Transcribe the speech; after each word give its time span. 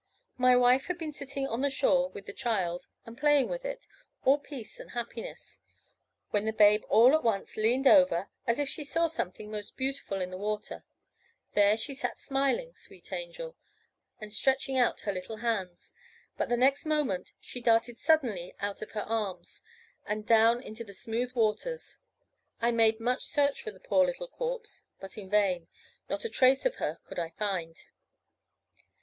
My 0.39 0.55
wife 0.55 0.87
had 0.87 0.97
been 0.97 1.11
sitting 1.13 1.45
on 1.45 1.61
the 1.61 1.69
shore 1.69 2.09
with 2.09 2.25
the 2.25 2.33
child, 2.33 2.87
and 3.05 3.15
playing 3.15 3.49
with 3.49 3.63
it, 3.63 3.85
all 4.25 4.39
peace 4.39 4.79
and 4.79 4.89
happiness; 4.89 5.59
when 6.31 6.45
the 6.45 6.51
babe 6.51 6.83
all 6.89 7.13
at 7.13 7.23
once 7.23 7.55
leaned 7.55 7.85
over, 7.85 8.27
as 8.47 8.57
if 8.57 8.67
she 8.67 8.83
saw 8.83 9.05
something 9.05 9.51
most 9.51 9.77
beautiful 9.77 10.19
in 10.19 10.31
the 10.31 10.39
water; 10.39 10.83
there 11.53 11.77
she 11.77 11.93
sat 11.93 12.17
smiling, 12.17 12.73
sweet 12.73 13.13
angel! 13.13 13.55
and 14.19 14.33
stretching 14.33 14.75
out 14.75 15.01
her 15.01 15.11
little 15.13 15.37
hands; 15.37 15.93
but 16.35 16.49
the 16.49 16.57
next 16.57 16.83
moment 16.87 17.33
she 17.39 17.61
darted 17.61 17.95
suddenly 17.97 18.55
out 18.59 18.81
of 18.81 18.93
her 18.93 19.01
arms, 19.03 19.61
and 20.07 20.25
down 20.25 20.63
into 20.63 20.83
the 20.83 20.93
smooth 20.95 21.31
waters. 21.35 21.99
I 22.59 22.71
made 22.71 22.99
much 22.99 23.21
search 23.25 23.61
for 23.61 23.69
the 23.69 23.79
poor 23.79 24.03
little 24.07 24.27
corpse; 24.29 24.83
but 24.99 25.15
in 25.15 25.29
vain; 25.29 25.67
not 26.09 26.25
a 26.25 26.29
trace 26.29 26.65
of 26.65 26.77
her 26.77 26.99
could 27.07 27.19
I 27.19 27.29
find. 27.29 27.77